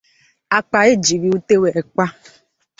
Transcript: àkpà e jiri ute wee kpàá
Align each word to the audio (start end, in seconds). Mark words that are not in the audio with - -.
àkpà 0.57 0.79
e 0.91 0.93
jiri 1.05 1.29
ute 1.35 1.55
wee 1.61 1.81
kpàá 1.87 2.09